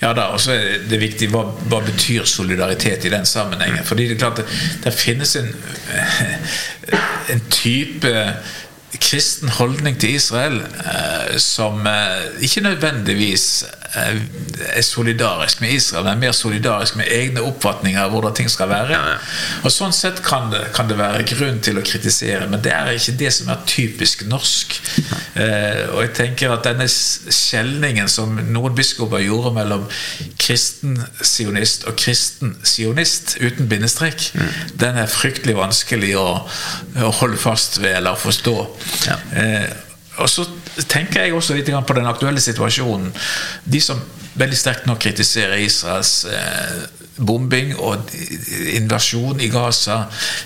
[0.05, 3.87] Ja da, og så er det viktig hva, hva, betyr solidaritet i den sammenhengen.
[3.89, 4.45] Fordi det er klart det,
[4.85, 5.49] det finnes en,
[7.33, 8.13] en type
[9.01, 16.17] kristen holdning til Israel eh, som eh, ikke nødvendigvis eh, er solidarisk med Israel, men
[16.17, 18.99] er mer solidarisk med egne oppfatninger av hvordan ting skal være.
[19.65, 22.93] Og Sånn sett kan det, kan det være grunn til å kritisere, men det er
[22.95, 24.77] ikke det som er typisk norsk.
[25.41, 29.87] Eh, og jeg tenker at denne skjelningen som noen biskoper gjorde mellom
[30.41, 34.31] kristen sionist og kristen sionist uten bindestrek,
[34.81, 36.29] den er fryktelig vanskelig å,
[37.03, 38.57] å holde fast ved eller forstå.
[39.09, 39.19] Ja.
[39.41, 39.67] Eh,
[40.23, 40.45] og så
[40.91, 43.11] tenker jeg også litt på den aktuelle situasjonen.
[43.65, 44.01] De som
[44.39, 46.85] veldig sterkt nå kritiserer Israels eh,
[47.23, 48.11] bombing og
[48.75, 50.01] invasjon i Gaza.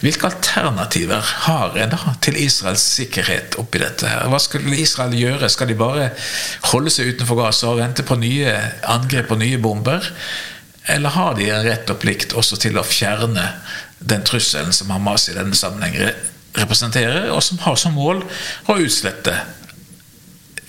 [0.04, 4.08] Hvilke alternativer har en da til Israels sikkerhet oppi dette?
[4.08, 4.28] her?
[4.28, 5.48] Hva skulle Israel gjøre?
[5.52, 6.10] Skal de bare
[6.72, 8.52] holde seg utenfor Gaza og vente på nye
[8.88, 10.12] angrep og nye bomber?
[10.88, 13.44] Eller har de en rett og plikt også til å fjerne
[13.98, 15.96] den trusselen som Hamas i denne sammenheng
[16.58, 18.22] representerer, og som har som mål
[18.68, 19.34] å utslette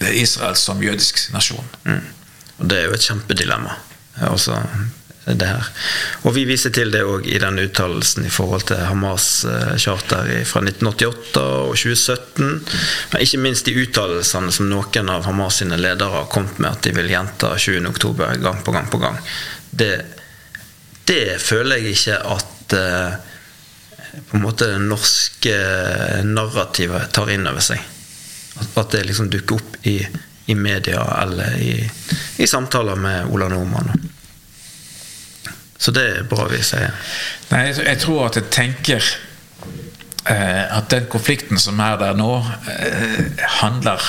[0.02, 1.66] Israel som jødisk nasjon?
[2.60, 3.76] Og det er jo et kjempedilemma.
[4.20, 4.56] eh, Også
[5.30, 5.66] det her.
[6.26, 10.26] Og vi viser til det òg i den uttalelsen i forhold til Hamas eh, charter
[10.50, 12.64] fra 1988 og 2017.
[13.12, 16.82] Men ikke minst de uttalelsene som noen av Hamas sine ledere har kommet med, at
[16.88, 19.20] de vil gjenta 20.10 gang på gang på gang.
[19.70, 19.92] Det,
[21.06, 23.20] det føler jeg ikke at eh,
[24.32, 25.54] på en måte det norske
[26.26, 27.86] narrativet tar inn over seg.
[28.76, 30.00] At- det liksom dukker opp i,
[30.50, 31.74] i media eller i,
[32.38, 33.92] i samtaler med Ola Nordmann.
[35.78, 36.92] Så det er bra vi sier.
[37.54, 39.04] Nei, jeg tror at jeg tenker
[40.28, 42.34] eh, at den konflikten som er der nå,
[42.74, 44.04] eh, handler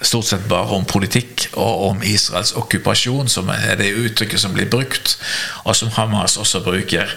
[0.00, 4.68] stort sett bare om politikk og om Israels okkupasjon, som er det uttrykket som blir
[4.70, 5.18] brukt,
[5.64, 7.10] og som Hamas også bruker.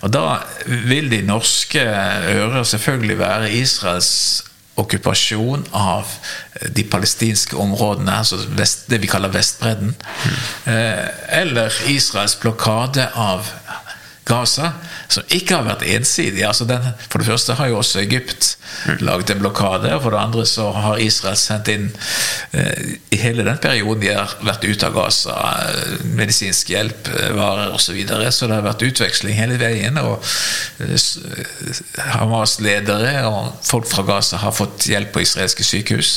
[0.00, 0.38] Og da
[0.88, 4.12] vil de norske ører selvfølgelig være Israels
[4.80, 6.08] okkupasjon av
[6.76, 8.38] de palestinske områdene, altså
[8.88, 9.94] det vi kaller Vestbredden,
[10.64, 13.50] eh, eller Israels blokade av
[14.24, 14.72] Gaza,
[15.10, 16.44] som ikke har vært ensidig.
[16.46, 18.52] Altså den, for det første har jo også Egypt
[19.02, 21.88] laget en blokade, og for det andre så har Israel sendt inn
[22.54, 27.32] eh, I hele den perioden de har vært ute av Gaza, eh, medisinsk hjelp, eh,
[27.38, 27.90] varer osv.
[27.92, 29.98] Så, videre, så det har vært utveksling hele veien.
[30.00, 30.22] og
[30.80, 30.94] eh,
[32.14, 36.14] Hamas-ledere og folk fra Gaza har fått hjelp på israelske sykehus.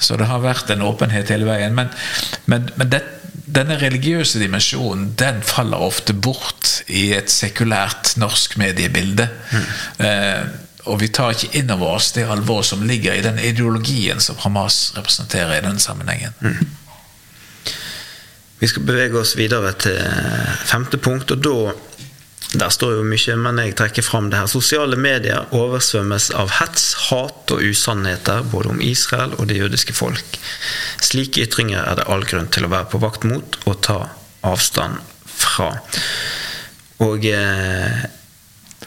[0.00, 1.78] Så det har vært en åpenhet hele veien.
[1.78, 1.94] Men,
[2.50, 3.04] men, men det,
[3.50, 9.28] denne religiøse dimensjonen den faller ofte bort i et sekulært norsk mediebilde.
[10.00, 10.42] Eh,
[10.88, 14.38] og vi tar ikke inn over oss det alvoret som ligger i den ideologien som
[14.40, 16.32] Hamas representerer i denne sammenhengen.
[18.60, 20.00] Vi skal bevege oss videre til
[20.68, 21.72] femte punkt, og da
[22.50, 24.48] der står jo mye, men jeg trekker fram det her.
[24.50, 30.40] Sosiale medier oversvømmes av hets, hat og usannheter både om Israel og det jødiske folk.
[30.98, 34.00] Slike ytringer er det all grunn til å være på vakt mot og ta
[34.46, 34.98] avstand
[35.30, 35.70] fra.
[37.00, 38.00] Og eh,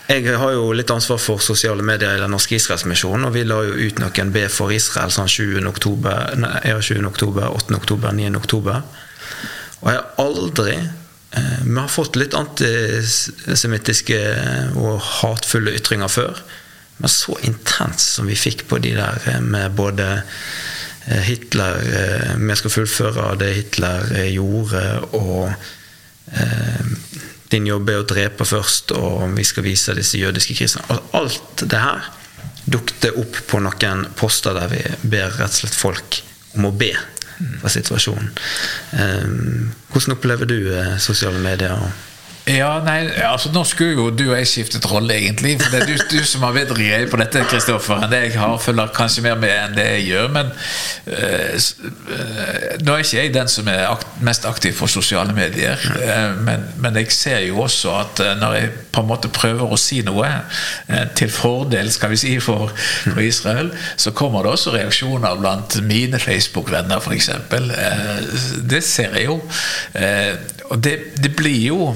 [0.04, 3.62] jeg har jo litt ansvar for sosiale medier i Den norske Israelsmisjonen, og vi la
[3.64, 5.64] jo ut noen B for Israel sånn 20.
[5.70, 7.08] oktober, nei, ja, 20.
[7.08, 7.78] oktober, 8.
[7.78, 8.34] oktober, 9.
[8.38, 8.84] oktober.
[9.84, 14.20] Og jeg har aldri eh, Vi har fått litt antisemittiske
[14.80, 16.44] og hatefulle ytringer før.
[17.00, 22.32] Men så intens som vi fikk på de der eh, med både eh, Hitler eh,
[22.38, 24.84] Vi skal fullføre det Hitler gjorde,
[25.16, 25.48] og
[26.38, 26.84] eh,
[27.54, 31.00] din jobb er å drepe først, og vi skal vise disse jødiske kristne.
[31.14, 32.10] Alt det her
[32.66, 36.22] dukket opp på noen poster der vi ber rett og slett folk
[36.58, 36.94] om å be
[37.62, 38.30] for situasjonen.
[38.96, 39.30] Eh,
[39.92, 41.82] hvordan opplever du eh, sosiale medier?
[42.44, 45.54] Ja, nei, altså Nå skulle jo du og jeg skiftet rolle, egentlig.
[45.62, 48.34] For det er du, du som har bedre greie på dette, Kristoffer, enn det jeg
[48.36, 48.58] har.
[48.60, 50.28] Følger kanskje mer med enn det jeg gjør.
[50.36, 50.50] Men
[51.08, 51.70] eh,
[52.84, 55.80] nå er ikke jeg den som er akt, mest aktiv for sosiale medier.
[56.04, 59.80] Eh, men, men jeg ser jo også at når jeg på en måte prøver å
[59.80, 62.74] si noe eh, til fordel skal vi si, for,
[63.06, 67.32] for Israel, så kommer det også reaksjoner blant mine Facebook-venner, f.eks.
[67.40, 68.12] Eh,
[68.68, 69.40] det ser jeg jo.
[70.74, 71.94] Og det, det blir jo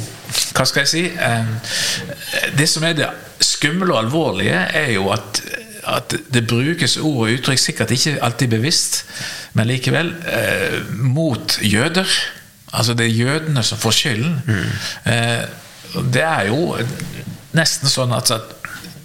[0.55, 1.03] Hva skal jeg si?
[1.11, 3.09] Eh, det som er det
[3.43, 5.41] skumle og alvorlige, er jo at,
[5.87, 9.03] at det brukes ord og uttrykk, sikkert ikke alltid bevisst,
[9.53, 12.17] men likevel, eh, mot jøder.
[12.73, 14.41] Altså det er jødene som får skylden.
[14.45, 16.11] Mm.
[16.13, 16.75] det er jo
[17.55, 18.57] nesten sånn at, at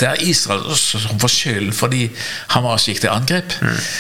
[0.03, 2.07] det er Israel som får skylden fordi
[2.57, 3.55] Hamas gikk til angrep.
[3.62, 3.92] eh,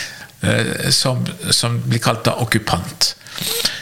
[0.90, 1.20] Som,
[1.54, 3.12] som blir kalt da okkupant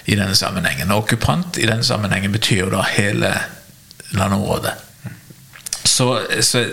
[0.05, 0.91] i denne sammenhengen.
[0.93, 3.31] Og okkupant i denne sammenhengen betyr jo da hele
[4.13, 4.75] landområdet.
[5.89, 6.11] Så,
[6.45, 6.67] så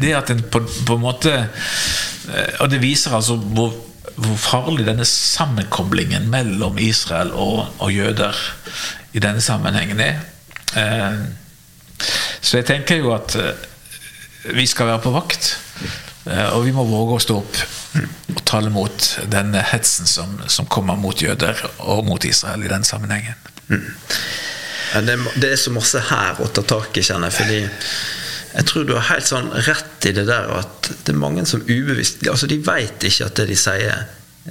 [0.00, 3.74] det at en på, på en måte eh, Og det viser altså hvor
[4.20, 8.36] hvor farlig denne sammenkoblingen mellom Israel og, og jøder
[9.12, 10.20] i denne sammenhengen er.
[10.76, 11.20] Eh,
[12.40, 15.50] så jeg tenker jo at eh, vi skal være på vakt.
[16.28, 17.60] Eh, og vi må våge å stå opp
[18.34, 22.84] og tale mot denne hetsen som, som kommer mot jøder og mot Israel i den
[22.86, 23.38] sammenhengen.
[23.70, 23.86] Mm.
[25.06, 27.38] Det, det, er så masse her å ta tak i, kjenner jeg.
[27.38, 27.60] Fordi
[28.50, 31.62] jeg tror du har helt sånn rett i det der at det er mange som
[31.68, 34.08] ubevisst altså De vet ikke at det de sier,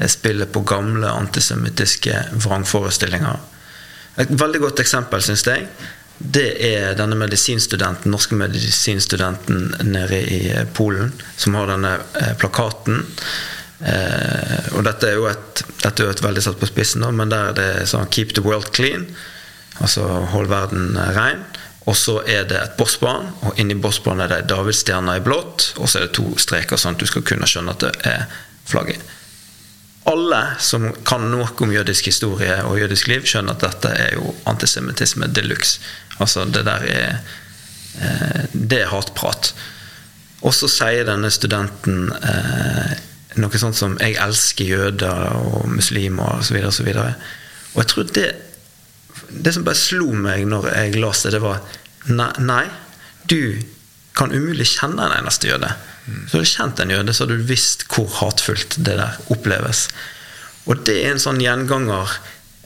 [0.07, 3.39] spiller på gamle antisemittiske vrangforestillinger.
[4.23, 5.65] Et veldig godt eksempel, syns jeg,
[6.19, 10.41] det er denne medisinstudenten, norske medisinstudenten nede i
[10.75, 13.05] Polen, som har denne eh, plakaten.
[13.79, 17.53] Eh, og dette er jo et, dette er et veldig satt på spissen, men der
[17.53, 19.07] er det sånn 'Keep the world clean',
[19.79, 20.03] altså
[20.33, 21.47] 'hold verden rein'.
[21.87, 25.73] Og så er det et bossbarn, og inni bossbarnet er det ei davidsstjerne i blått,
[25.79, 28.27] og så er det to streker, sånn at du skal kunne skjønne at det er
[28.67, 29.01] flagget
[30.09, 34.33] alle som kan noe om jødisk historie og jødisk liv, skjønner at dette er jo
[34.49, 35.79] antisemittisme de luxe.
[36.19, 37.19] Altså, det der er
[37.99, 39.53] eh, Det er hatprat.
[40.41, 42.93] Og så sier denne studenten eh,
[43.39, 46.57] noe sånt som 'jeg elsker jøder og muslimer' osv.
[46.65, 47.13] Og, så videre, og,
[47.73, 48.35] og jeg tror det
[49.29, 51.59] Det som bare slo meg når jeg leste det, var
[52.07, 52.65] nei, nei
[53.29, 53.61] du
[54.17, 55.69] kan umulig kjenne en eneste jøde.
[56.27, 59.87] Så hadde du kjent en jøde, så hadde du visst hvor hatfullt det der oppleves.
[60.69, 62.17] Og det er en sånn gjenganger,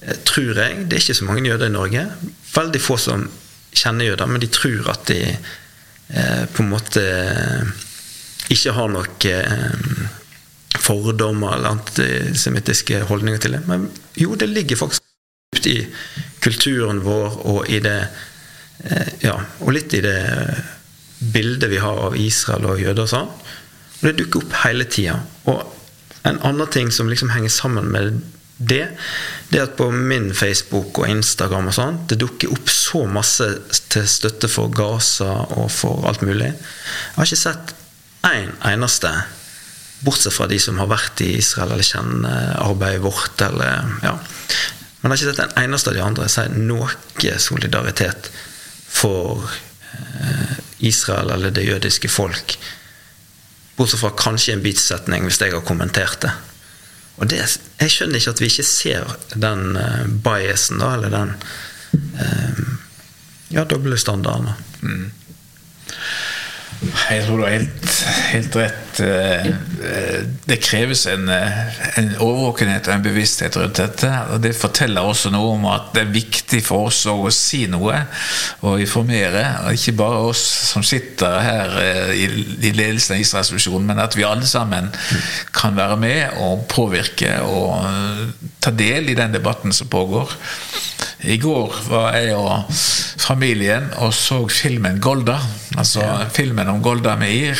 [0.01, 0.85] eh, tror jeg.
[0.87, 2.07] Det er ikke så mange jøder i Norge.
[2.53, 3.27] Veldig få som
[3.73, 7.05] kjenner jøder, men de tror at de eh, på en måte
[8.53, 10.11] ikke har noen eh,
[10.83, 13.63] fordommer eller antisemittiske holdninger til det.
[13.69, 13.87] Men
[14.19, 15.01] jo, det ligger faktisk
[15.69, 15.85] i
[16.43, 17.99] kulturen vår og i det
[18.83, 20.17] eh, Ja, og litt i det
[21.33, 23.31] bildet vi har av Israel og jøder og sånn.
[24.01, 25.19] Og det dukker opp hele tida.
[25.47, 25.63] Og
[26.27, 28.21] en annen ting som liksom henger sammen med
[28.57, 28.85] det,
[29.49, 33.47] det er at på min Facebook og Instagram og sånn, det dukker opp så masse
[33.91, 36.51] til støtte for Gaza og for alt mulig.
[36.53, 37.73] Jeg har ikke sett
[38.29, 39.11] én en eneste,
[40.03, 44.15] bortsett fra de som har vært i Israel eller kjenner arbeidet vårt, eller ja.
[45.01, 48.29] Men jeg har ikke sett en eneste av de andre si noe solidaritet
[48.93, 52.57] for eh, Israel eller det jødiske folk.
[53.77, 56.33] Bortsett fra kanskje en bitsetning hvis jeg har kommentert det.
[57.21, 57.41] Og det,
[57.79, 61.35] Jeg skjønner ikke at vi ikke ser den uh, biasen, da, eller den
[62.17, 62.63] uh,
[63.53, 64.49] ja, doble standarden.
[64.81, 65.11] Mm.
[66.83, 67.93] Jeg tror du har helt,
[68.31, 68.99] helt rett.
[69.03, 69.47] Eh,
[70.45, 74.09] det kreves en, en, overvåkenhet og en bevissthet rundt dette.
[74.33, 78.03] og Det forteller også noe om at det er viktig for oss å si noe
[78.61, 79.43] og informere.
[79.63, 81.77] og Ikke bare oss som sitter her
[82.13, 82.27] i,
[82.59, 84.91] i ledelsen av Israelsmisjonen, men at vi alle sammen
[85.55, 88.25] kan være med og påvirke og eh,
[88.63, 90.37] ta del i den debatten som pågår.
[91.23, 92.73] I går var jeg og
[93.23, 95.39] familien og så filmen 'Golda'.
[95.77, 96.17] Altså ja.
[96.27, 97.59] filmen om Golda Meir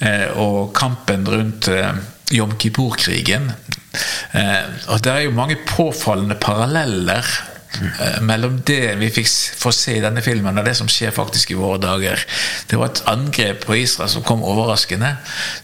[0.00, 1.94] eh, og kampen rundt eh,
[2.32, 3.52] Jom Kippur-krigen.
[4.32, 7.24] Eh, og det er jo mange påfallende paralleller
[8.20, 11.56] mellom det vi fikk få se i denne filmen, og det som skjer faktisk i
[11.56, 12.20] våre dager.
[12.68, 15.14] Det var et angrep på Israel som kom overraskende,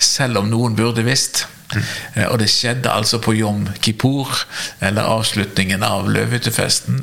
[0.00, 1.44] selv om noen burde visst.
[1.74, 2.28] Mm.
[2.30, 4.44] Og det skjedde altså på Jom Kippur,
[4.80, 7.02] eller avslutningen av løvehyttefesten.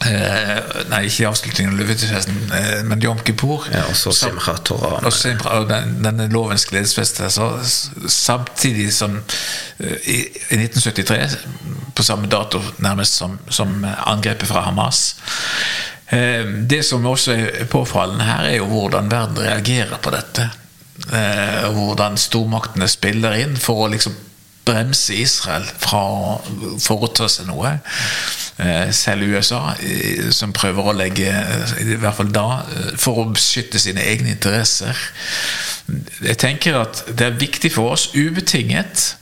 [0.00, 3.66] Eh, nei, ikke avslutningen av løvehyttefesten, eh, men Jom Kippur.
[3.72, 5.04] Ja, og så Simcha Torah.
[5.04, 7.20] Og, Simcha, og den, denne lovens gledesfest.
[8.08, 9.18] Samtidig som
[9.78, 10.18] eh, i,
[10.50, 11.36] i, 1973,
[11.94, 15.02] på samme dato nærmest som, som angrepet fra Hamas.
[16.08, 20.48] Eh, det som også er påfallende her, er jo hvordan verden reagerer på dette.
[21.08, 24.14] Eh, hvordan stormaktene spiller inn for å liksom
[24.68, 26.34] bremse Israel fra å
[26.82, 27.78] foreta seg noe.
[28.60, 29.74] Eh, selv USA,
[30.36, 31.30] som prøver å legge
[31.80, 32.60] I hvert fall da
[33.00, 34.98] for å beskytte sine egne interesser.
[36.20, 39.14] Jeg tenker at det er viktig for oss, ubetinget,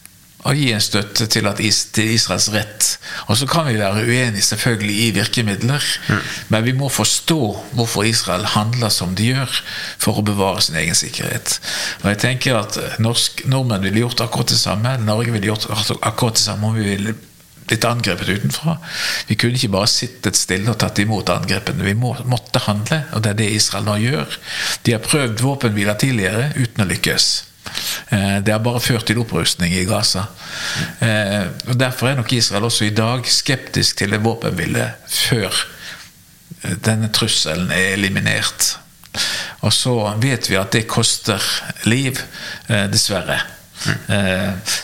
[0.46, 2.88] å gi en støtte til, at is, til Israels rett.
[3.26, 6.28] Og så kan vi være uenige selvfølgelig i virkemidler, mm.
[6.54, 7.40] men vi må forstå
[7.78, 9.56] hvorfor Israel handler som de gjør
[9.98, 11.58] for å bevare sin egen sikkerhet.
[12.04, 14.94] Og jeg tenker at norsk, Nordmenn ville gjort akkurat det samme.
[15.02, 15.66] Norge ville gjort
[15.98, 17.16] akkurat det samme om vi ville
[17.68, 18.78] blitt angrepet utenfra.
[19.28, 21.84] Vi kunne ikke bare sittet stille og tatt imot angrepene.
[21.84, 24.38] Vi må, måtte handle, og det er det Israel nå gjør.
[24.86, 27.28] De har prøvd våpenhviler tidligere uten å lykkes.
[28.08, 30.24] Eh, det har bare ført til opprustning i Gaza.
[31.04, 35.48] Eh, og Derfor er nok Israel også i dag skeptisk til en våpenhvile før
[36.62, 38.76] eh, denne trusselen er eliminert.
[39.60, 41.42] Og så vet vi at det koster
[41.88, 42.20] liv,
[42.68, 43.40] dessverre.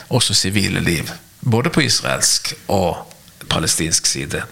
[0.09, 1.13] Også sivile liv.
[1.41, 3.13] Både på israelsk og
[3.51, 4.43] palestinsk side.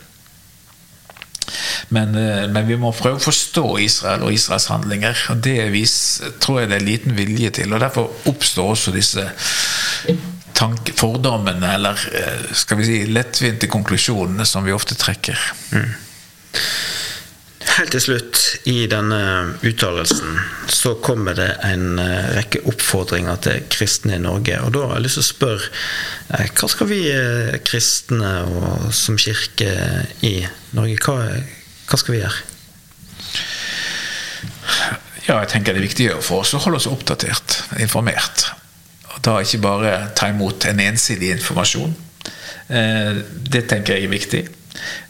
[1.88, 5.18] Men, eh, men, vi må prøve å forstå Israel og Israels handlinger.
[5.30, 5.96] og Det vis,
[6.40, 7.72] tror jeg det er liten vilje til.
[7.72, 9.26] og Derfor oppstår også disse
[10.54, 15.38] tank, fordommene, eller eh, skal vi si lettvinte konklusjonene som vi ofte trekker.
[15.72, 15.92] Mm.
[17.72, 19.18] Helt til slutt, i denne
[19.64, 20.34] uttalelsen,
[20.68, 24.58] så kommer det en eh, rekke oppfordringer til kristne i Norge.
[24.66, 25.70] Og da har jeg lyst til å spørre,
[26.36, 29.72] eh, hva skal vi eh, kristne og som kirke
[30.20, 30.34] i
[30.76, 31.16] Norge, hva,
[31.88, 32.44] hva skal vi gjøre?
[35.30, 38.50] Ja, jeg tenker det er viktig for oss å holde oss oppdatert, informert.
[39.14, 41.94] Og da ikke bare ta imot en ensidig informasjon.
[42.68, 44.42] Det tenker jeg er viktig.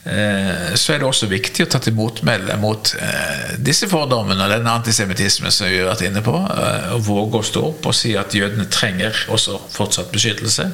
[0.04, 4.50] Eh, så er det også viktig å ta til motmelde mot eh, disse fordommene og
[4.50, 6.34] den antisemittismen som vi har vært inne på.
[6.34, 10.70] Eh, og våge å stå opp og si at jødene trenger også fortsatt beskyttelse.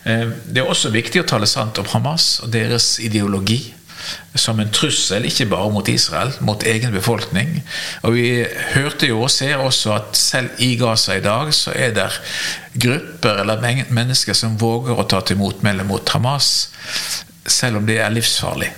[0.00, 3.58] Det er også viktig å tale sant om Hamas og deres ideologi
[4.32, 7.58] som en trussel, ikke bare mot Israel, mot egen befolkning.
[8.08, 8.30] Og vi
[8.72, 12.08] hørte jo og ser også at selv i Gaza i dag så er det
[12.80, 13.60] grupper eller
[13.92, 16.70] mennesker som våger å ta til motmelde mot Hamas
[17.46, 18.70] selv om det er livsfarlig.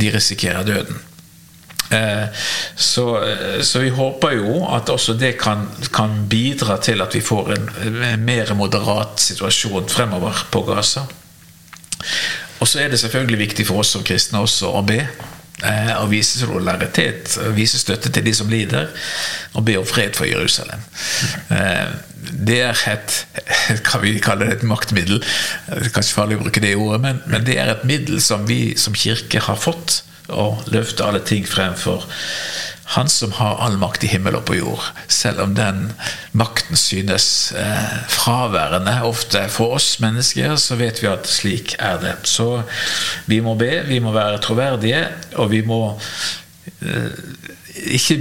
[0.00, 1.00] De risikerer døden.
[1.90, 2.24] Eh,
[2.76, 7.22] så, eh, så, vi håper jo at også det kan, kan bidra til at vi
[7.24, 7.70] får en,
[8.04, 11.06] en mer moderat situasjon fremover på Gaza.
[12.60, 15.00] Og så er det selvfølgelig viktig for oss som kristne også å be.
[15.58, 18.92] Eh, å vise solidaritet, og vise støtte til de som lider,
[19.58, 20.84] og be om fred for Jerusalem
[22.46, 23.16] det er et
[23.88, 25.20] kan vi kalle det et maktmiddel.
[25.20, 28.46] Det er kanskje farlig å bruke det ordet, men, men det er et middel som
[28.48, 30.02] vi som kirke har fått.
[30.28, 32.04] Å løfte alle ting fremfor
[32.94, 34.84] Han som har all makt i himmel og på jord.
[35.12, 35.90] Selv om den
[36.32, 42.14] makten synes eh, fraværende ofte for oss mennesker, så vet vi at slik er det.
[42.28, 42.62] Så
[43.28, 45.04] vi må be, vi må være troverdige,
[45.36, 45.82] og vi må
[46.80, 47.12] eh,
[47.98, 48.18] ikke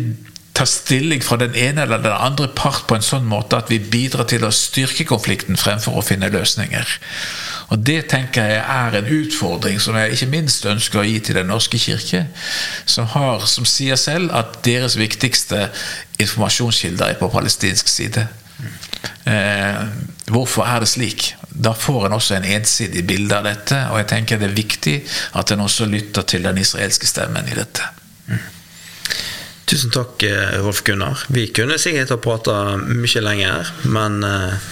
[0.58, 3.78] ta stilling fra den ene eller den andre part på en sånn måte at vi
[3.78, 6.96] bidrar til å styrke konflikten fremfor å finne løsninger.
[7.70, 11.36] Og Det tenker jeg er en utfordring som jeg ikke minst ønsker å gi til
[11.36, 12.26] Den norske kirke,
[12.86, 15.68] som, har, som sier selv at deres viktigste
[16.18, 18.26] informasjonskilder er på palestinsk side.
[19.28, 19.84] Eh,
[20.32, 21.34] hvorfor er det slik?
[21.52, 24.98] Da får en også en ensidig bilde av dette, og jeg tenker det er viktig
[25.38, 27.97] at en også lytter til den israelske stemmen i dette.
[29.68, 31.26] Tusen takk, eh, Rolf Gunnar.
[31.28, 34.68] Vi kunne sikkert ha prata mye lenger, men eh,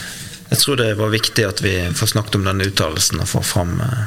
[0.53, 3.73] jeg tror det var viktig at vi får snakket om denne uttalelsen og får fram
[3.83, 4.05] eh,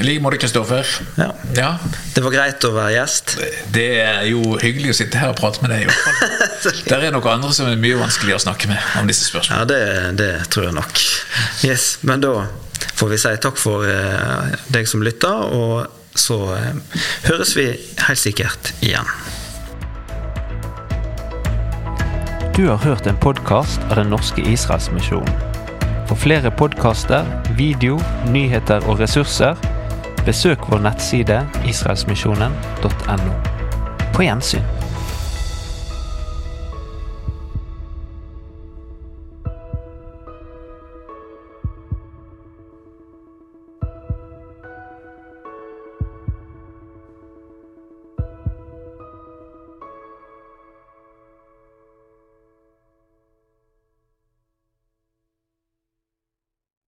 [0.00, 0.88] I like måte, Kristoffer.
[1.20, 1.26] Ja.
[1.58, 1.68] ja.
[2.14, 3.34] Det var greit å være gjest.
[3.74, 5.92] Det er jo hyggelig å sitte her og prate med deg.
[6.88, 9.60] Det er nok andre som er mye vanskeligere å snakke med om disse spørsmålene.
[9.60, 11.04] Ja, det, det tror jeg nok.
[11.68, 12.32] Yes, Men da
[12.96, 13.84] får vi si takk for
[14.72, 16.40] deg som lytter, og så
[17.28, 17.68] høres vi
[18.06, 19.12] helt sikkert igjen.
[22.56, 25.40] Du har hørt en podkast av Den norske Israelsmisjonen.
[26.06, 27.26] For flere podkaster,
[27.58, 27.96] video,
[28.30, 29.58] nyheter og ressurser,
[30.22, 33.34] besøk vår nettside israelsmisjonen.no.
[34.14, 34.83] På gjensyn.